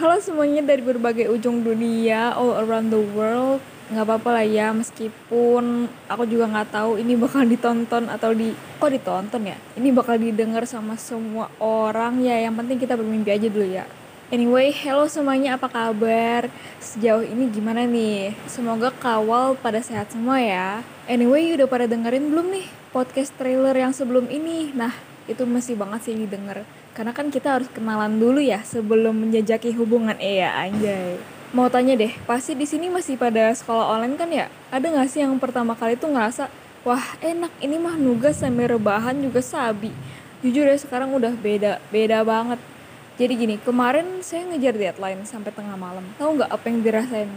Halo 0.00 0.16
semuanya 0.16 0.64
dari 0.64 0.80
berbagai 0.80 1.28
ujung 1.28 1.60
dunia, 1.60 2.32
all 2.32 2.56
around 2.64 2.88
the 2.88 3.04
world. 3.12 3.60
Nggak 3.92 4.08
apa-apa 4.08 4.40
lah 4.40 4.46
ya, 4.48 4.72
meskipun 4.72 5.92
aku 6.08 6.24
juga 6.24 6.48
nggak 6.48 6.72
tahu 6.72 6.96
ini 6.96 7.20
bakal 7.20 7.44
ditonton 7.44 8.08
atau 8.08 8.32
di 8.32 8.56
kok 8.80 8.88
ditonton 8.88 9.52
ya. 9.52 9.60
Ini 9.76 9.92
bakal 9.92 10.16
didengar 10.16 10.64
sama 10.64 10.96
semua 10.96 11.52
orang 11.60 12.16
ya. 12.24 12.32
Yang 12.32 12.64
penting 12.64 12.78
kita 12.80 12.96
bermimpi 12.96 13.28
aja 13.28 13.52
dulu 13.52 13.68
ya. 13.68 13.84
Anyway, 14.32 14.72
hello 14.72 15.04
semuanya, 15.04 15.60
apa 15.60 15.68
kabar? 15.68 16.48
Sejauh 16.80 17.20
ini 17.20 17.52
gimana 17.52 17.84
nih? 17.84 18.32
Semoga 18.48 18.88
kawal 18.96 19.52
pada 19.60 19.84
sehat 19.84 20.08
semua 20.16 20.40
ya. 20.40 20.80
Anyway, 21.12 21.52
udah 21.60 21.68
pada 21.68 21.84
dengerin 21.84 22.32
belum 22.32 22.48
nih 22.56 22.64
podcast 22.88 23.36
trailer 23.36 23.76
yang 23.76 23.92
sebelum 23.92 24.32
ini? 24.32 24.72
Nah, 24.72 24.96
itu 25.28 25.44
masih 25.44 25.76
banget 25.76 26.08
sih 26.08 26.16
didengar 26.16 26.64
karena 26.92 27.12
kan 27.14 27.30
kita 27.30 27.58
harus 27.58 27.68
kenalan 27.70 28.18
dulu 28.18 28.42
ya 28.42 28.62
sebelum 28.66 29.14
menjajaki 29.26 29.74
hubungan. 29.74 30.18
Eh 30.18 30.42
ya 30.42 30.54
anjay. 30.54 31.16
Mau 31.50 31.66
tanya 31.66 31.98
deh 31.98 32.14
pasti 32.26 32.54
di 32.54 32.66
sini 32.66 32.86
masih 32.86 33.18
pada 33.18 33.50
sekolah 33.50 33.98
online 33.98 34.14
kan 34.14 34.30
ya? 34.30 34.46
Ada 34.70 34.86
nggak 34.86 35.08
sih 35.10 35.20
yang 35.22 35.34
pertama 35.42 35.74
kali 35.74 35.98
tuh 35.98 36.10
ngerasa 36.10 36.46
wah 36.86 37.04
enak 37.20 37.50
ini 37.58 37.76
mah 37.78 37.98
nugas 37.98 38.38
sambil 38.38 38.70
rebahan 38.70 39.18
juga 39.18 39.42
sabi. 39.42 39.90
Jujur 40.40 40.64
ya 40.66 40.78
sekarang 40.78 41.10
udah 41.14 41.34
beda 41.34 41.82
beda 41.90 42.22
banget. 42.22 42.62
Jadi 43.18 43.32
gini 43.36 43.56
kemarin 43.60 44.22
saya 44.24 44.46
ngejar 44.48 44.78
deadline 44.78 45.26
sampai 45.26 45.50
tengah 45.50 45.74
malam. 45.74 46.06
Tahu 46.16 46.38
nggak 46.38 46.50
apa 46.50 46.64
yang 46.70 46.78
dirasain? 46.80 47.30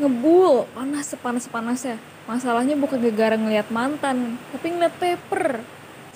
Ngebul 0.00 0.66
panas 0.74 1.06
sepanas 1.12 1.46
panasnya 1.46 2.00
masalahnya 2.30 2.78
bukan 2.78 3.02
gara-gara 3.02 3.34
ngeliat 3.34 3.66
mantan 3.74 4.38
tapi 4.54 4.70
ngeliat 4.70 4.94
paper 5.02 5.58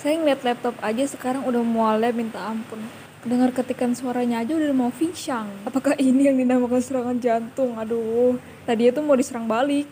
saya 0.05 0.21
ngeliat 0.21 0.45
laptop 0.45 0.77
aja 0.85 1.01
sekarang 1.09 1.49
udah 1.49 1.65
mualnya 1.65 2.13
minta 2.13 2.37
ampun. 2.45 2.77
Dengar 3.25 3.57
ketikan 3.57 3.97
suaranya 3.97 4.45
aja 4.45 4.53
udah 4.53 4.69
mau 4.77 4.93
pincang. 4.93 5.49
Apakah 5.65 5.97
ini 5.97 6.29
yang 6.29 6.37
dinamakan 6.37 6.77
serangan 6.77 7.17
jantung? 7.17 7.81
Aduh, 7.81 8.37
tadi 8.69 8.93
itu 8.93 9.01
mau 9.01 9.17
diserang 9.17 9.49
balik. 9.49 9.89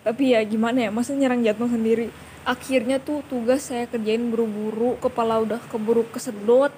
Tapi 0.00 0.32
ya 0.32 0.40
gimana 0.40 0.88
ya, 0.88 0.90
masa 0.90 1.12
nyerang 1.12 1.44
jantung 1.44 1.68
sendiri. 1.68 2.08
Akhirnya 2.48 2.96
tuh 2.96 3.20
tugas 3.28 3.68
saya 3.68 3.84
kerjain 3.84 4.24
buru-buru, 4.32 4.96
kepala 5.04 5.36
udah 5.44 5.60
keburu 5.68 6.08
kesedot. 6.08 6.72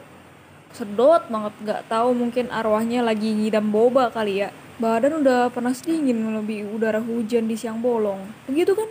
Sedot 0.75 1.31
banget, 1.31 1.55
gak 1.63 1.87
tahu 1.87 2.11
mungkin 2.11 2.51
arwahnya 2.51 3.07
lagi 3.07 3.39
ngidam 3.39 3.71
boba 3.71 4.11
kali 4.11 4.43
ya. 4.43 4.51
Badan 4.83 5.23
udah 5.23 5.55
panas 5.55 5.79
dingin 5.79 6.27
lebih 6.35 6.67
udara 6.75 6.99
hujan 6.99 7.47
di 7.47 7.55
siang 7.55 7.79
bolong. 7.79 8.19
Begitu 8.51 8.75
kan? 8.75 8.91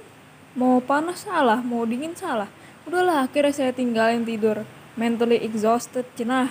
Mau 0.56 0.80
panas 0.80 1.28
salah, 1.28 1.60
mau 1.60 1.84
dingin 1.84 2.16
salah 2.16 2.48
udahlah 2.88 3.28
akhirnya 3.28 3.54
saya 3.54 3.72
tinggalin 3.76 4.24
tidur. 4.24 4.64
Mentally 4.98 5.44
exhausted 5.44 6.08
cenah. 6.18 6.50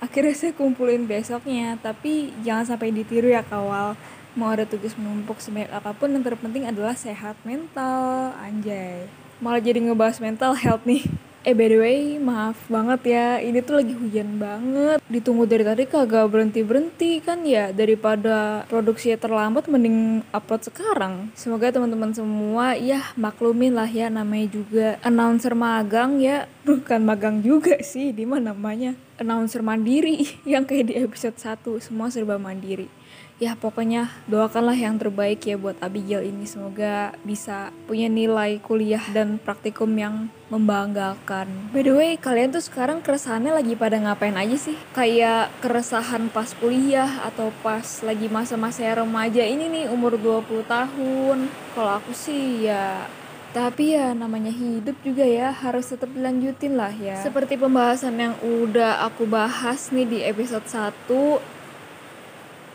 Akhirnya 0.00 0.32
saya 0.32 0.56
kumpulin 0.56 1.04
besoknya 1.04 1.76
tapi 1.82 2.32
jangan 2.46 2.74
sampai 2.74 2.94
ditiru 2.94 3.28
ya 3.28 3.42
kawal. 3.42 3.98
Mau 4.32 4.48
ada 4.48 4.64
tugas 4.64 4.96
menumpuk 4.96 5.42
sebanyak 5.44 5.68
apa 5.68 5.92
pun 5.92 6.08
yang 6.08 6.24
terpenting 6.24 6.64
adalah 6.64 6.96
sehat 6.96 7.36
mental. 7.44 8.32
Anjay. 8.40 9.10
Malah 9.42 9.60
jadi 9.60 9.82
ngebahas 9.82 10.22
mental 10.22 10.56
health 10.56 10.86
nih 10.88 11.04
Eh 11.42 11.58
by 11.58 11.74
the 11.74 11.78
way, 11.82 12.22
maaf 12.22 12.54
banget 12.70 13.18
ya, 13.18 13.42
ini 13.42 13.66
tuh 13.66 13.82
lagi 13.82 13.98
hujan 13.98 14.38
banget. 14.38 15.02
Ditunggu 15.10 15.42
dari 15.42 15.66
tadi 15.66 15.90
kagak 15.90 16.30
berhenti-berhenti 16.30 17.18
kan 17.18 17.42
ya, 17.42 17.74
daripada 17.74 18.62
produksi 18.70 19.18
terlambat 19.18 19.66
mending 19.66 20.22
upload 20.30 20.62
sekarang. 20.62 21.34
Semoga 21.34 21.74
teman-teman 21.74 22.14
semua 22.14 22.78
ya 22.78 23.02
maklumin 23.18 23.74
lah 23.74 23.90
ya 23.90 24.06
namanya 24.06 24.54
juga 24.54 25.02
announcer 25.02 25.58
magang 25.58 26.22
ya. 26.22 26.46
Bukan 26.62 27.02
magang 27.02 27.42
juga 27.42 27.74
sih, 27.82 28.14
di 28.14 28.22
mana 28.22 28.54
namanya? 28.54 28.94
Announcer 29.18 29.66
mandiri 29.66 30.22
yang 30.46 30.62
kayak 30.62 30.94
di 30.94 30.94
episode 30.94 31.34
1, 31.42 31.58
semua 31.82 32.06
serba 32.14 32.38
mandiri 32.38 33.01
ya 33.42 33.58
pokoknya 33.58 34.06
doakanlah 34.30 34.78
yang 34.78 35.02
terbaik 35.02 35.42
ya 35.42 35.58
buat 35.58 35.74
Abigail 35.82 36.22
ini. 36.22 36.46
Semoga 36.46 37.10
bisa 37.26 37.74
punya 37.90 38.06
nilai 38.06 38.62
kuliah 38.62 39.02
dan 39.10 39.42
praktikum 39.42 39.90
yang 39.98 40.30
membanggakan. 40.46 41.74
By 41.74 41.82
the 41.82 41.90
way 41.90 42.14
kalian 42.14 42.54
tuh 42.54 42.62
sekarang 42.62 43.02
keresahannya 43.02 43.58
lagi 43.58 43.74
pada 43.74 43.98
ngapain 43.98 44.38
aja 44.38 44.54
sih? 44.54 44.78
Kayak 44.94 45.50
keresahan 45.58 46.30
pas 46.30 46.54
kuliah 46.54 47.26
atau 47.26 47.50
pas 47.66 47.82
lagi 48.06 48.30
masa-masa 48.30 48.86
remaja 48.86 49.42
ini 49.42 49.66
nih 49.66 49.84
umur 49.90 50.14
20 50.14 50.62
tahun. 50.70 51.50
Kalau 51.74 51.98
aku 51.98 52.14
sih 52.14 52.70
ya 52.70 53.10
tapi 53.52 53.92
ya 53.92 54.16
namanya 54.16 54.48
hidup 54.48 54.96
juga 55.04 55.28
ya 55.28 55.52
harus 55.52 55.92
tetap 55.92 56.08
dilanjutin 56.08 56.72
lah 56.72 56.88
ya. 56.88 57.20
Seperti 57.20 57.60
pembahasan 57.60 58.16
yang 58.16 58.34
udah 58.40 59.04
aku 59.04 59.28
bahas 59.28 59.92
nih 59.92 60.08
di 60.08 60.18
episode 60.24 60.64
1 60.64 61.60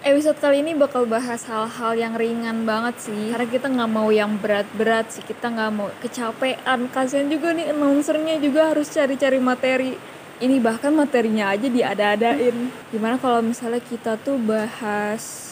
episode 0.08 0.40
kali 0.40 0.64
ini 0.64 0.72
bakal 0.72 1.04
bahas 1.04 1.44
hal-hal 1.52 1.92
yang 2.00 2.16
ringan 2.16 2.64
banget 2.64 3.12
sih. 3.12 3.36
Karena 3.36 3.44
kita 3.44 3.68
nggak 3.68 3.92
mau 3.92 4.08
yang 4.08 4.40
berat-berat 4.40 5.12
sih. 5.12 5.20
Kita 5.20 5.52
nggak 5.52 5.72
mau 5.76 5.92
kecapean. 6.00 6.88
Kasian 6.88 7.28
juga 7.28 7.52
nih 7.52 7.76
announcernya 7.76 8.40
juga 8.40 8.72
harus 8.72 8.88
cari-cari 8.88 9.36
materi. 9.44 10.00
Ini 10.40 10.64
bahkan 10.64 10.96
materinya 10.96 11.52
aja 11.52 11.68
diada-adain. 11.68 12.72
Gimana 12.88 13.20
kalau 13.20 13.44
misalnya 13.44 13.84
kita 13.84 14.16
tuh 14.16 14.40
bahas 14.40 15.44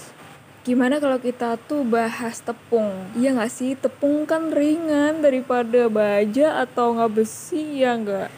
gimana 0.66 0.98
kalau 0.98 1.20
kita 1.20 1.60
tuh 1.68 1.84
bahas 1.84 2.40
tepung? 2.40 2.96
Iya 3.12 3.36
nggak 3.36 3.52
sih? 3.52 3.76
Tepung 3.76 4.24
kan 4.24 4.56
ringan 4.56 5.20
daripada 5.20 5.92
baja 5.92 6.64
atau 6.64 6.96
nggak 6.96 7.12
besi 7.12 7.84
ya 7.84 8.00
nggak? 8.00 8.32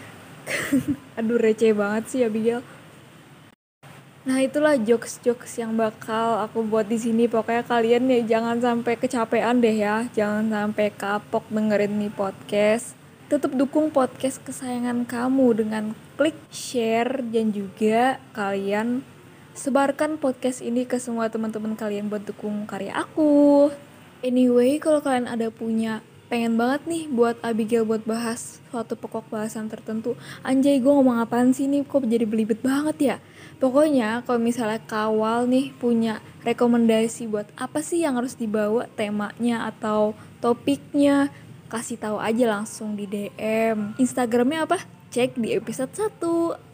Aduh 1.22 1.38
receh 1.38 1.78
banget 1.78 2.04
sih 2.10 2.26
Abigail 2.26 2.66
Nah 4.28 4.44
itulah 4.44 4.76
jokes-jokes 4.76 5.56
yang 5.56 5.80
bakal 5.80 6.44
aku 6.44 6.60
buat 6.68 6.84
di 6.84 7.00
sini. 7.00 7.32
Pokoknya 7.32 7.64
kalian 7.64 8.12
ya 8.12 8.20
jangan 8.36 8.60
sampai 8.60 9.00
kecapean 9.00 9.64
deh 9.64 9.72
ya, 9.72 10.04
jangan 10.12 10.52
sampai 10.52 10.92
kapok 10.92 11.48
dengerin 11.48 11.96
nih 11.96 12.12
podcast. 12.12 12.92
Tetap 13.32 13.56
dukung 13.56 13.88
podcast 13.88 14.44
kesayangan 14.44 15.08
kamu 15.08 15.64
dengan 15.64 15.96
klik 16.20 16.36
share 16.52 17.24
dan 17.24 17.56
juga 17.56 18.20
kalian 18.36 19.00
sebarkan 19.56 20.20
podcast 20.20 20.60
ini 20.60 20.84
ke 20.84 21.00
semua 21.00 21.32
teman-teman 21.32 21.80
kalian 21.80 22.12
buat 22.12 22.28
dukung 22.28 22.68
karya 22.68 23.00
aku. 23.00 23.72
Anyway, 24.28 24.76
kalau 24.84 25.00
kalian 25.00 25.32
ada 25.32 25.48
punya 25.48 26.04
pengen 26.28 26.60
banget 26.60 26.84
nih 26.88 27.04
buat 27.08 27.40
Abigail 27.40 27.88
buat 27.88 28.04
bahas 28.04 28.60
suatu 28.68 29.00
pokok 29.00 29.32
bahasan 29.32 29.72
tertentu. 29.72 30.20
Anjay 30.44 30.84
gue 30.84 30.92
ngomong 30.92 31.24
apaan 31.24 31.56
sih 31.56 31.68
nih? 31.72 31.88
Kok 31.88 32.08
jadi 32.08 32.28
belibet 32.28 32.60
banget 32.60 32.98
ya? 33.00 33.16
Pokoknya 33.58 34.22
kalau 34.28 34.38
misalnya 34.38 34.84
kawal 34.84 35.48
nih 35.48 35.72
punya 35.80 36.20
rekomendasi 36.44 37.32
buat 37.32 37.48
apa 37.56 37.80
sih 37.80 38.04
yang 38.04 38.20
harus 38.20 38.36
dibawa 38.36 38.86
temanya 38.94 39.66
atau 39.72 40.14
topiknya 40.44 41.32
kasih 41.72 42.00
tahu 42.00 42.20
aja 42.20 42.46
langsung 42.48 42.96
di 43.00 43.08
DM 43.08 43.98
Instagramnya 43.98 44.68
apa? 44.68 44.84
Cek 45.08 45.40
di 45.40 45.56
episode 45.56 45.92
1 45.96 46.68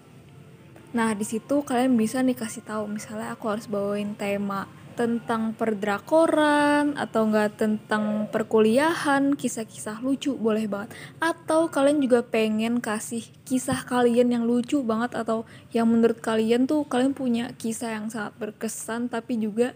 nah 0.93 1.09
di 1.17 1.25
situ 1.25 1.65
kalian 1.65 1.97
bisa 1.97 2.21
nih 2.21 2.37
kasih 2.37 2.61
tahu 2.61 2.85
misalnya 2.85 3.33
aku 3.33 3.49
harus 3.49 3.65
bawain 3.65 4.13
tema 4.13 4.69
tentang 4.93 5.57
perdrakoran 5.57 6.93
atau 6.95 7.25
enggak 7.25 7.57
tentang 7.57 8.29
perkuliahan, 8.29 9.33
kisah-kisah 9.33 9.99
lucu 10.05 10.37
boleh 10.37 10.69
banget. 10.69 10.93
Atau 11.17 11.73
kalian 11.73 11.99
juga 11.99 12.21
pengen 12.21 12.77
kasih 12.77 13.25
kisah 13.43 13.83
kalian 13.83 14.29
yang 14.29 14.43
lucu 14.45 14.85
banget 14.85 15.17
atau 15.17 15.49
yang 15.73 15.89
menurut 15.89 16.21
kalian 16.21 16.69
tuh 16.69 16.85
kalian 16.85 17.17
punya 17.17 17.51
kisah 17.57 17.97
yang 17.97 18.13
sangat 18.13 18.37
berkesan 18.37 19.09
tapi 19.09 19.41
juga 19.41 19.73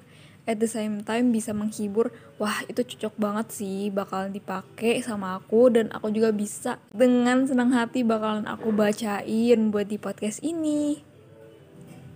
at 0.47 0.61
the 0.63 0.69
same 0.69 1.03
time 1.03 1.33
bisa 1.33 1.51
menghibur. 1.51 2.13
Wah, 2.39 2.63
itu 2.69 2.85
cocok 2.85 3.17
banget 3.17 3.47
sih 3.51 3.89
bakalan 3.89 4.31
dipakai 4.31 5.03
sama 5.03 5.41
aku 5.41 5.73
dan 5.73 5.89
aku 5.89 6.13
juga 6.13 6.29
bisa 6.31 6.79
dengan 6.93 7.43
senang 7.49 7.73
hati 7.75 8.05
bakalan 8.05 8.45
aku 8.45 8.69
bacain 8.71 9.73
buat 9.73 9.89
di 9.89 9.97
podcast 9.99 10.45
ini. 10.45 11.01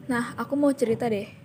Nah, 0.08 0.38
aku 0.40 0.54
mau 0.54 0.72
cerita 0.72 1.10
deh 1.10 1.41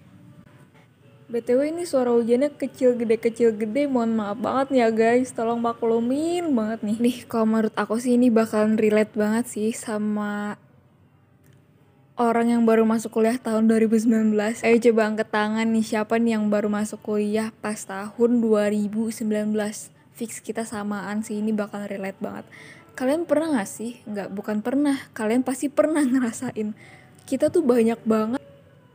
BTW 1.27 1.75
ini 1.75 1.83
suara 1.83 2.15
hujannya 2.15 2.55
kecil 2.55 2.95
gede 2.95 3.19
kecil 3.19 3.51
gede. 3.51 3.91
Mohon 3.91 4.13
maaf 4.15 4.39
banget 4.39 4.69
ya 4.79 4.89
guys. 4.95 5.35
Tolong 5.35 5.59
maklumin 5.59 6.55
banget 6.55 6.87
nih. 6.87 6.97
Nih 7.03 7.17
kalau 7.27 7.51
menurut 7.51 7.75
aku 7.75 7.99
sih 7.99 8.15
ini 8.15 8.31
bakalan 8.31 8.79
relate 8.79 9.11
banget 9.19 9.51
sih 9.51 9.75
sama 9.75 10.55
orang 12.17 12.55
yang 12.55 12.63
baru 12.65 12.89
masuk 12.89 13.13
kuliah 13.13 13.37
tahun 13.37 13.69
2019 13.69 14.33
ayo 14.65 14.77
coba 14.89 15.03
angkat 15.05 15.29
tangan 15.29 15.69
nih 15.69 15.85
siapa 15.85 16.17
nih 16.17 16.41
yang 16.41 16.49
baru 16.49 16.73
masuk 16.73 17.05
kuliah 17.05 17.53
pas 17.61 17.77
tahun 17.77 18.41
2019 18.41 19.21
fix 20.17 20.41
kita 20.41 20.65
samaan 20.65 21.21
sih 21.21 21.45
ini 21.45 21.53
bakalan 21.53 21.93
relate 21.93 22.17
banget. 22.19 22.49
Kalian 22.97 23.29
pernah 23.29 23.61
gak 23.61 23.69
sih? 23.69 24.01
Nggak 24.09 24.33
bukan 24.33 24.65
pernah. 24.65 24.97
Kalian 25.13 25.45
pasti 25.45 25.69
pernah 25.69 26.01
ngerasain. 26.09 26.73
Kita 27.29 27.53
tuh 27.53 27.61
banyak 27.61 28.01
banget 28.09 28.36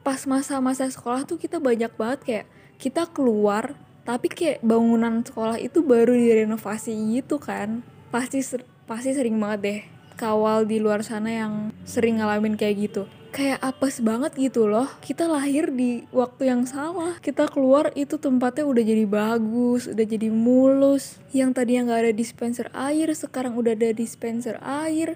pas 0.01 0.25
masa-masa 0.25 0.89
sekolah 0.89 1.30
tuh 1.30 1.38
kita 1.38 1.62
banyak 1.62 1.94
banget 1.94 2.19
kayak 2.25 2.45
kita 2.81 3.06
keluar 3.09 3.77
tapi 4.01 4.33
kayak 4.33 4.65
bangunan 4.65 5.21
sekolah 5.21 5.62
itu 5.62 5.86
baru 5.86 6.18
direnovasi 6.18 6.94
gitu 7.21 7.38
kan. 7.38 7.86
Pasti 8.09 8.42
ser 8.42 8.65
pasti 8.89 9.13
sering 9.13 9.38
banget 9.38 9.59
deh 9.62 9.80
kawal 10.18 10.65
di 10.65 10.81
luar 10.81 11.06
sana 11.06 11.30
yang 11.30 11.53
sering 11.86 12.18
ngalamin 12.18 12.57
kayak 12.57 12.89
gitu. 12.89 13.03
Kayak 13.31 13.63
apes 13.63 14.03
banget 14.03 14.36
gitu 14.36 14.68
loh. 14.68 14.89
Kita 15.00 15.30
lahir 15.30 15.71
di 15.71 16.03
waktu 16.12 16.51
yang 16.51 16.68
salah 16.68 17.15
kita 17.21 17.48
keluar 17.48 17.94
itu 17.95 18.19
tempatnya 18.19 18.68
udah 18.68 18.83
jadi 18.83 19.06
bagus 19.06 19.86
udah 19.86 20.06
jadi 20.06 20.33
mulus. 20.33 21.21
Yang 21.30 21.62
tadinya 21.62 21.81
nggak 21.94 22.01
ada 22.09 22.13
dispenser 22.18 22.68
air 22.74 23.07
sekarang 23.13 23.53
udah 23.53 23.77
ada 23.77 23.94
dispenser 23.94 24.57
air. 24.65 25.15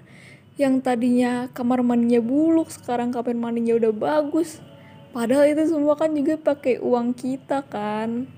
Yang 0.56 0.86
tadinya 0.86 1.52
kamar 1.52 1.82
mandinya 1.82 2.22
buluk 2.22 2.70
sekarang 2.72 3.12
kamar 3.12 3.36
mandinya 3.36 3.76
udah 3.76 3.92
bagus 3.92 4.62
padahal 5.16 5.48
itu 5.48 5.72
semua 5.72 5.96
kan 5.96 6.12
juga 6.12 6.36
pakai 6.36 6.76
uang 6.84 7.16
kita 7.16 7.64
kan 7.64 8.28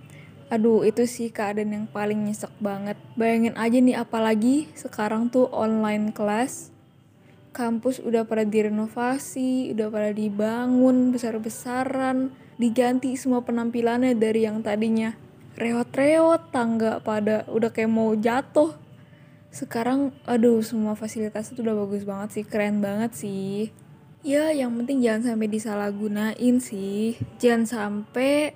Aduh 0.48 0.80
itu 0.80 1.04
sih 1.04 1.28
keadaan 1.28 1.76
yang 1.76 1.86
paling 1.92 2.24
nyesek 2.24 2.48
banget 2.56 2.96
Bayangin 3.20 3.52
aja 3.60 3.76
nih 3.84 4.00
apalagi 4.00 4.64
sekarang 4.72 5.28
tuh 5.28 5.44
online 5.52 6.08
class 6.08 6.72
kampus 7.58 7.98
udah 7.98 8.22
pada 8.22 8.46
direnovasi, 8.46 9.74
udah 9.74 9.90
pada 9.90 10.14
dibangun 10.14 11.10
besar-besaran, 11.10 12.30
diganti 12.54 13.18
semua 13.18 13.42
penampilannya 13.42 14.14
dari 14.14 14.46
yang 14.46 14.62
tadinya 14.62 15.18
reot-reot, 15.58 16.54
tangga 16.54 17.02
pada 17.02 17.42
udah 17.50 17.74
kayak 17.74 17.90
mau 17.90 18.14
jatuh. 18.14 18.78
Sekarang 19.50 20.14
aduh 20.22 20.62
semua 20.62 20.94
fasilitas 20.94 21.50
itu 21.50 21.66
udah 21.66 21.74
bagus 21.82 22.06
banget 22.06 22.38
sih, 22.38 22.44
keren 22.46 22.78
banget 22.78 23.18
sih. 23.18 23.74
Ya 24.28 24.52
yang 24.52 24.76
penting 24.76 25.00
jangan 25.00 25.32
sampai 25.32 25.48
disalahgunain 25.48 26.60
sih. 26.60 27.16
Jangan 27.40 27.64
sampai 27.64 28.52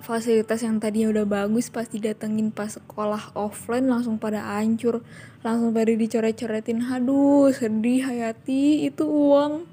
fasilitas 0.00 0.64
yang 0.64 0.80
tadinya 0.80 1.12
udah 1.12 1.28
bagus 1.28 1.68
pas 1.68 1.84
didatengin 1.84 2.48
pas 2.48 2.72
sekolah 2.72 3.36
offline 3.36 3.92
langsung 3.92 4.16
pada 4.16 4.40
hancur. 4.40 5.04
Langsung 5.44 5.76
pada 5.76 5.92
dicoret-coretin. 5.92 6.88
Aduh 6.88 7.52
sedih 7.52 8.08
Hayati. 8.08 8.88
Itu 8.88 9.04
uang. 9.04 9.68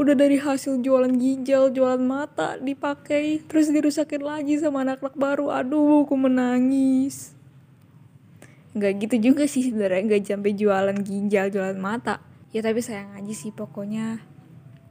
Udah 0.00 0.16
dari 0.16 0.40
hasil 0.40 0.80
jualan 0.80 1.12
ginjal 1.12 1.68
jualan 1.68 2.00
mata 2.00 2.56
dipakai 2.56 3.44
terus 3.44 3.68
dirusakin 3.68 4.24
lagi 4.24 4.56
sama 4.56 4.80
anak-anak 4.80 5.12
baru. 5.12 5.52
Aduh 5.60 6.08
aku 6.08 6.16
menangis. 6.16 7.36
Nggak 8.72 8.92
gitu 8.96 9.28
juga 9.28 9.44
sih 9.44 9.68
sebenarnya. 9.68 10.08
Nggak 10.08 10.24
sampai 10.24 10.56
jualan 10.56 10.96
ginjal 11.04 11.52
jualan 11.52 11.76
mata. 11.76 12.24
Ya 12.48 12.64
tapi 12.64 12.80
sayang 12.80 13.12
aja 13.12 13.34
sih 13.36 13.52
pokoknya 13.52 14.32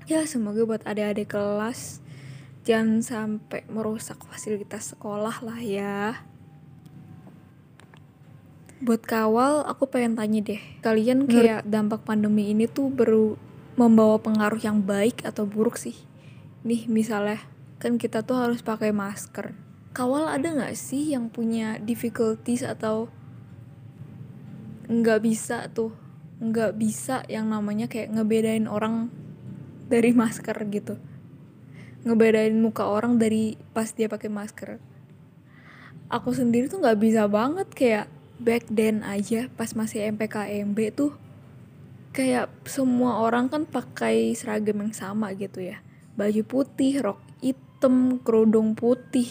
ya 0.09 0.27
semoga 0.27 0.67
buat 0.67 0.83
adik-adik 0.83 1.31
kelas 1.31 2.03
jangan 2.63 3.03
sampai 3.03 3.67
merusak 3.67 4.23
fasilitas 4.23 4.95
sekolah 4.95 5.43
lah 5.43 5.59
ya. 5.59 6.23
Buat 8.83 9.03
kawal 9.07 9.63
aku 9.67 9.87
pengen 9.87 10.15
tanya 10.19 10.39
deh. 10.43 10.59
Kalian 10.83 11.27
kayak 11.27 11.67
dampak 11.67 12.03
pandemi 12.03 12.51
ini 12.51 12.67
tuh 12.67 12.91
baru 12.91 13.35
membawa 13.79 14.19
pengaruh 14.19 14.59
yang 14.59 14.83
baik 14.83 15.23
atau 15.23 15.47
buruk 15.47 15.79
sih? 15.79 15.95
Nih 16.67 16.87
misalnya 16.87 17.39
kan 17.79 17.99
kita 17.99 18.23
tuh 18.23 18.39
harus 18.39 18.63
pakai 18.63 18.91
masker. 18.91 19.55
Kawal 19.95 20.27
ada 20.27 20.51
nggak 20.51 20.75
sih 20.75 21.15
yang 21.15 21.31
punya 21.31 21.79
difficulties 21.79 22.63
atau 22.63 23.07
nggak 24.87 25.19
bisa 25.19 25.67
tuh? 25.71 25.95
Nggak 26.43 26.75
bisa 26.75 27.23
yang 27.31 27.51
namanya 27.51 27.87
kayak 27.87 28.11
ngebedain 28.11 28.67
orang 28.67 29.22
dari 29.87 30.15
masker 30.15 30.55
gitu. 30.71 30.95
Ngebedain 32.03 32.55
muka 32.59 32.87
orang 32.87 33.15
dari 33.15 33.55
pas 33.71 33.87
dia 33.95 34.11
pakai 34.11 34.27
masker. 34.27 34.79
Aku 36.11 36.35
sendiri 36.35 36.67
tuh 36.67 36.83
nggak 36.83 36.99
bisa 36.99 37.25
banget 37.31 37.67
kayak 37.71 38.05
back 38.43 38.67
then 38.67 39.01
aja 39.07 39.47
pas 39.55 39.71
masih 39.73 40.11
MPKMB 40.11 40.77
tuh. 40.93 41.15
Kayak 42.13 42.51
semua 42.69 43.23
orang 43.23 43.49
kan 43.49 43.65
pakai 43.65 44.35
seragam 44.37 44.83
yang 44.83 44.93
sama 44.93 45.33
gitu 45.33 45.63
ya. 45.63 45.81
Baju 46.13 46.43
putih 46.45 47.01
rok 47.01 47.23
hitam 47.41 48.21
kerudung 48.21 48.77
putih. 48.77 49.27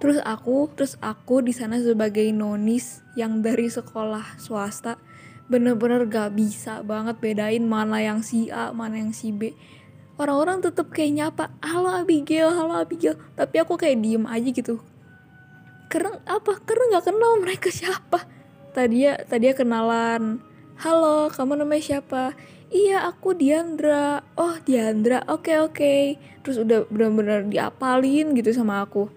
Terus 0.00 0.22
aku 0.24 0.70
terus 0.72 0.96
aku 1.02 1.44
di 1.44 1.52
sana 1.52 1.82
sebagai 1.82 2.24
nonis 2.32 3.04
yang 3.18 3.44
dari 3.44 3.68
sekolah 3.68 4.38
swasta 4.40 4.96
bener-bener 5.44 6.08
gak 6.08 6.32
bisa 6.32 6.80
banget 6.80 7.20
bedain 7.20 7.68
mana 7.68 8.00
yang 8.00 8.24
si 8.24 8.48
A 8.48 8.72
mana 8.72 8.96
yang 8.96 9.12
si 9.12 9.28
B 9.28 9.52
orang-orang 10.14 10.62
tetap 10.62 10.90
kayak 10.94 11.12
nyapa 11.14 11.44
halo 11.58 11.90
Abigail 11.90 12.50
halo 12.50 12.78
Abigail. 12.78 13.18
Tapi 13.34 13.56
aku 13.62 13.74
kayak 13.74 13.98
diem 14.02 14.24
aja 14.26 14.48
gitu. 14.50 14.80
Karena 15.90 16.18
apa 16.26 16.58
karena 16.62 16.96
nggak 16.96 17.06
kenal 17.06 17.32
mereka 17.42 17.68
siapa? 17.70 18.26
Tadi 18.74 19.06
ya 19.06 19.18
tadi 19.26 19.50
ya 19.50 19.54
kenalan. 19.54 20.42
Halo 20.82 21.30
kamu 21.30 21.62
namanya 21.62 21.82
siapa? 21.82 22.34
Iya 22.74 23.06
aku 23.06 23.38
Diandra. 23.38 24.26
Oh 24.34 24.58
Diandra 24.62 25.22
oke 25.30 25.50
okay, 25.50 25.56
oke. 25.62 25.74
Okay. 25.78 26.02
terus 26.44 26.60
udah 26.60 26.84
benar-benar 26.92 27.48
diapalin 27.48 28.36
gitu 28.36 28.52
sama 28.52 28.84
aku. 28.84 29.08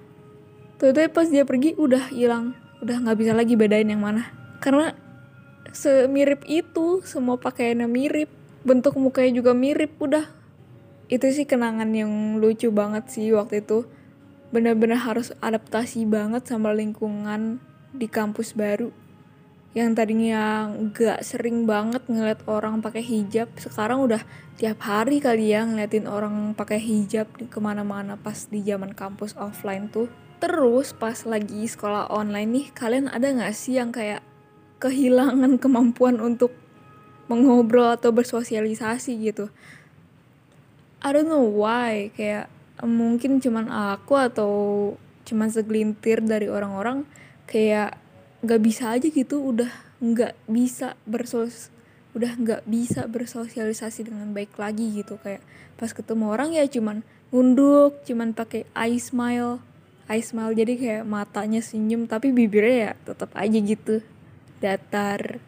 Tuh 0.77 0.94
pas 1.09 1.27
dia 1.27 1.44
pergi 1.44 1.73
udah 1.75 2.13
hilang. 2.13 2.53
Udah 2.79 3.01
nggak 3.01 3.17
bisa 3.17 3.33
lagi 3.33 3.57
bedain 3.57 3.89
yang 3.89 3.99
mana. 3.99 4.29
Karena 4.61 4.94
semirip 5.73 6.45
itu 6.47 7.01
semua 7.03 7.35
pakaiannya 7.35 7.89
mirip 7.89 8.29
bentuk 8.63 8.95
mukanya 8.95 9.41
juga 9.41 9.51
mirip 9.57 9.95
udah 9.99 10.36
itu 11.07 11.24
sih 11.31 11.48
kenangan 11.48 11.88
yang 11.95 12.44
lucu 12.44 12.68
banget 12.68 13.07
sih 13.07 13.31
waktu 13.31 13.63
itu. 13.63 13.88
Benar-benar 14.51 15.00
harus 15.00 15.31
adaptasi 15.39 16.07
banget 16.07 16.48
sama 16.48 16.75
lingkungan 16.75 17.63
di 17.95 18.07
kampus 18.12 18.51
baru. 18.56 18.92
Yang 19.71 19.89
tadinya 19.94 20.68
gak 20.92 21.24
sering 21.24 21.63
banget 21.63 22.04
ngeliat 22.07 22.44
orang 22.48 22.83
pakai 22.83 23.04
hijab 23.04 23.51
sekarang 23.59 24.04
udah 24.04 24.24
tiap 24.57 24.80
hari 24.83 25.21
kali 25.24 25.54
ya 25.54 25.63
ngeliatin 25.63 26.09
orang 26.09 26.56
pakai 26.57 26.80
hijab 26.81 27.30
di 27.38 27.45
ke 27.45 27.59
mana-mana 27.62 28.18
pas 28.18 28.48
di 28.51 28.63
zaman 28.63 28.92
kampus 28.92 29.36
offline 29.39 29.88
tuh. 29.88 30.12
Terus 30.44 30.92
pas 30.92 31.15
lagi 31.24 31.63
sekolah 31.63 32.12
online 32.12 32.50
nih 32.51 32.68
kalian 32.75 33.07
ada 33.07 33.31
gak 33.31 33.56
sih 33.56 33.80
yang 33.80 33.95
kayak 33.95 34.24
kehilangan 34.83 35.56
kemampuan 35.62 36.19
untuk 36.19 36.51
mengobrol 37.27 37.92
atau 37.95 38.15
bersosialisasi 38.15 39.12
gitu 39.19 39.51
I 41.07 41.15
don't 41.15 41.31
know 41.31 41.48
why. 41.48 42.12
Kayak 42.12 42.51
mungkin 42.83 43.39
cuman 43.39 43.71
aku 43.71 44.19
atau 44.19 44.51
cuman 45.24 45.48
segelintir 45.48 46.19
dari 46.19 46.51
orang-orang 46.51 47.07
kayak 47.48 47.95
nggak 48.44 48.59
bisa 48.59 48.92
aja 48.92 49.07
gitu. 49.07 49.39
Udah 49.39 49.71
nggak 50.04 50.36
bisa 50.51 51.00
bersos 51.07 51.71
udah 52.12 52.33
nggak 52.33 52.65
bisa 52.65 53.06
bersosialisasi 53.06 54.12
dengan 54.12 54.36
baik 54.36 54.59
lagi 54.59 54.92
gitu. 55.00 55.15
Kayak 55.24 55.39
pas 55.80 55.95
ketemu 55.95 56.27
orang 56.27 56.51
ya 56.51 56.68
cuman 56.68 57.07
nunduk 57.31 58.04
cuman 58.04 58.36
pakai 58.36 58.68
eye 58.75 59.00
smile 59.00 59.63
eye 60.12 60.24
smile. 60.24 60.51
Jadi 60.51 60.75
kayak 60.75 61.04
matanya 61.07 61.64
senyum 61.64 62.04
tapi 62.04 62.35
bibirnya 62.35 62.92
ya 62.92 62.92
tetap 63.07 63.31
aja 63.31 63.59
gitu. 63.64 64.04
Datar 64.59 65.40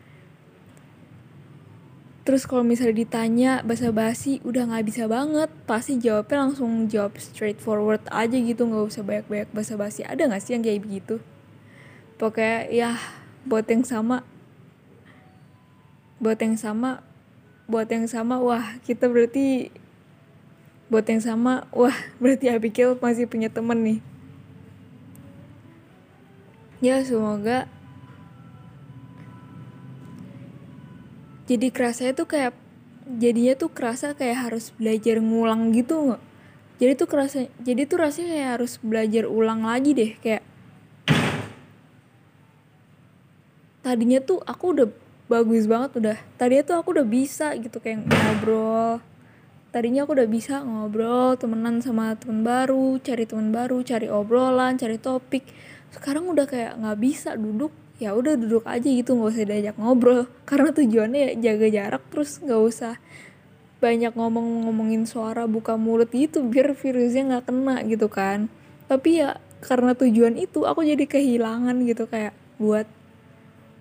terus 2.27 2.45
kalau 2.45 2.61
misalnya 2.61 2.95
ditanya 2.99 3.51
basa-basi 3.65 4.43
udah 4.45 4.69
nggak 4.69 4.85
bisa 4.85 5.03
banget 5.09 5.49
pasti 5.65 5.97
jawabnya 5.97 6.47
langsung 6.49 6.85
jawab 6.85 7.17
straightforward 7.17 8.03
aja 8.11 8.37
gitu 8.37 8.67
nggak 8.67 8.85
usah 8.85 9.03
banyak-banyak 9.03 9.49
basa-basi. 9.55 10.05
Ada 10.05 10.29
nggak 10.29 10.41
sih 10.43 10.51
yang 10.55 10.63
kayak 10.63 10.83
begitu? 10.83 11.15
Pokoknya 12.19 12.67
ya 12.69 12.89
buat 13.47 13.65
yang 13.67 13.83
sama. 13.87 14.21
Buat 16.19 16.43
yang 16.43 16.59
sama 16.59 17.03
buat 17.69 17.85
yang 17.85 18.09
sama 18.09 18.41
wah 18.41 18.81
kita 18.81 19.05
berarti 19.05 19.69
buat 20.89 21.05
yang 21.05 21.21
sama 21.21 21.69
wah 21.69 21.93
berarti 22.21 22.49
Abigail 22.49 22.97
masih 22.97 23.29
punya 23.29 23.53
temen 23.53 23.77
nih. 23.85 23.99
Ya 26.81 26.97
semoga 27.05 27.69
jadi 31.49 31.73
kerasa 31.73 32.13
itu 32.13 32.29
kayak 32.29 32.53
jadinya 33.17 33.57
tuh 33.57 33.73
kerasa 33.73 34.13
kayak 34.13 34.53
harus 34.53 34.69
belajar 34.77 35.17
ngulang 35.17 35.73
gitu 35.73 36.13
nggak 36.13 36.21
jadi 36.77 36.93
tuh 36.93 37.07
kerasa 37.09 37.37
jadi 37.65 37.89
tuh 37.89 37.97
rasanya 38.05 38.29
kayak 38.37 38.49
harus 38.61 38.73
belajar 38.85 39.25
ulang 39.25 39.65
lagi 39.65 39.97
deh 39.97 40.11
kayak 40.21 40.45
tadinya 43.81 44.21
tuh 44.21 44.37
aku 44.45 44.65
udah 44.77 44.87
bagus 45.29 45.65
banget 45.65 45.91
udah 45.97 46.17
tadinya 46.37 46.63
tuh 46.65 46.75
aku 46.81 46.89
udah 46.97 47.07
bisa 47.07 47.53
gitu 47.57 47.77
kayak 47.77 48.05
ngobrol. 48.05 49.01
Tadinya 49.69 50.01
aku 50.01 50.17
udah 50.17 50.25
bisa 50.25 50.65
ngobrol 50.65 51.37
temenan 51.37 51.77
sama 51.85 52.17
temen 52.17 52.41
baru 52.41 52.97
cari 52.97 53.29
temen 53.29 53.53
baru 53.53 53.85
cari 53.85 54.09
obrolan 54.09 54.81
cari 54.81 54.97
topik. 54.97 55.45
Sekarang 55.93 56.25
udah 56.25 56.49
kayak 56.49 56.81
nggak 56.81 56.97
bisa 56.97 57.37
duduk 57.37 57.69
ya 57.99 58.15
udah 58.15 58.39
duduk 58.39 58.63
aja 58.65 58.87
gitu 58.87 59.13
nggak 59.13 59.29
usah 59.35 59.45
diajak 59.45 59.75
ngobrol. 59.75 60.25
Karena 60.49 60.71
tujuannya 60.71 61.19
ya 61.19 61.31
jaga 61.51 61.67
jarak 61.67 62.03
terus 62.09 62.39
nggak 62.39 62.61
usah 62.63 62.95
banyak 63.79 64.11
ngomong-ngomongin 64.11 65.07
suara 65.07 65.47
buka 65.47 65.79
mulut 65.79 66.11
gitu 66.11 66.43
biar 66.43 66.75
virusnya 66.75 67.37
nggak 67.37 67.45
kena 67.47 67.75
gitu 67.87 68.07
kan. 68.11 68.47
Tapi 68.87 69.23
ya 69.23 69.39
karena 69.59 69.91
tujuan 69.91 70.39
itu 70.39 70.63
aku 70.63 70.87
jadi 70.87 71.03
kehilangan 71.03 71.83
gitu 71.83 72.07
kayak 72.07 72.31
buat 72.59 72.87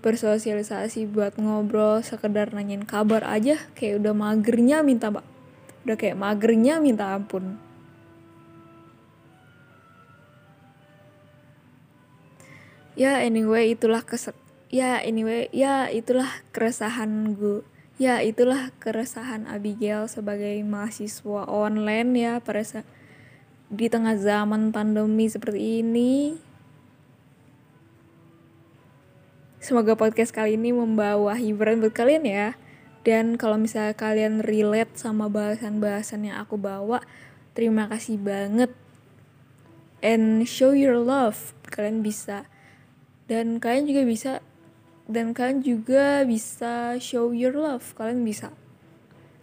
bersosialisasi 0.03 1.11
buat 1.11 1.35
ngobrol 1.39 2.03
sekedar 2.07 2.55
nanyain 2.55 2.87
kabar 2.87 3.27
aja 3.27 3.59
kayak 3.75 3.99
udah 4.03 4.15
magernya 4.15 4.87
minta 4.87 5.11
udah 5.11 5.97
kayak 5.99 6.15
magernya 6.15 6.79
minta 6.79 7.15
ampun 7.15 7.59
ya 12.99 13.23
anyway 13.23 13.71
itulah 13.71 14.03
kes 14.03 14.35
ya 14.75 14.99
anyway 14.99 15.47
ya 15.55 15.87
itulah 15.87 16.43
keresahan 16.51 17.39
gue 17.39 17.63
ya 17.99 18.19
itulah 18.27 18.75
keresahan 18.83 19.47
Abigail 19.47 20.11
sebagai 20.11 20.59
mahasiswa 20.67 21.47
online 21.47 22.11
ya 22.19 22.33
pada 22.43 22.83
di 23.69 23.87
tengah 23.93 24.17
zaman 24.17 24.73
pandemi 24.73 25.29
seperti 25.29 25.85
ini. 25.85 26.41
Semoga 29.61 29.93
podcast 29.93 30.33
kali 30.33 30.57
ini 30.57 30.73
membawa 30.73 31.37
hiburan 31.37 31.85
buat 31.85 31.93
kalian 31.93 32.25
ya. 32.25 32.49
Dan 33.05 33.37
kalau 33.37 33.61
misalnya 33.61 33.93
kalian 33.93 34.41
relate 34.41 34.97
sama 34.97 35.29
bahasan-bahasan 35.29 36.33
yang 36.33 36.41
aku 36.41 36.57
bawa 36.57 37.05
terima 37.53 37.85
kasih 37.93 38.17
banget. 38.17 38.73
And 40.01 40.49
show 40.49 40.73
your 40.73 40.97
love. 40.97 41.53
Kalian 41.69 42.01
bisa 42.01 42.49
dan 43.29 43.61
kalian 43.61 43.85
juga 43.85 44.03
bisa 44.09 44.33
dan 45.09 45.37
kalian 45.37 45.61
juga 45.61 46.25
bisa 46.25 46.97
show 47.01 47.31
your 47.37 47.55
love. 47.55 47.93
Kalian 47.95 48.25
bisa 48.25 48.53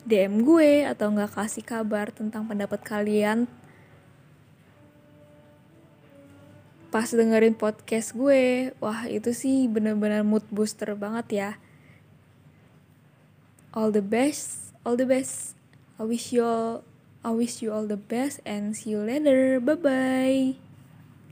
DM 0.06 0.46
gue 0.46 0.86
atau 0.86 1.13
nggak 1.13 1.38
kasih 1.38 1.65
kabar 1.65 2.10
tentang 2.10 2.50
pendapat 2.50 2.82
kalian. 2.82 3.46
Pas 6.89 7.10
dengerin 7.10 7.58
podcast 7.58 8.13
gue 8.18 8.74
wah 8.82 9.06
itu 9.06 9.34
sih 9.34 9.70
bener-bener 9.70 10.25
mood 10.25 10.46
booster 10.50 10.94
banget 10.98 11.27
ya. 11.30 11.51
All 13.74 13.94
the 13.94 14.06
best 14.06 14.65
all 14.86 14.98
the 14.98 15.10
best. 15.10 15.58
I 15.98 16.06
wish 16.06 16.34
you 16.34 16.46
all 16.46 16.86
I 17.25 17.34
wish 17.34 17.65
you 17.65 17.74
all 17.74 17.89
the 17.89 17.98
best 17.98 18.42
and 18.46 18.77
see 18.77 18.94
you 18.94 19.01
later. 19.01 19.58
Bye 19.58 19.82
bye 19.82 20.64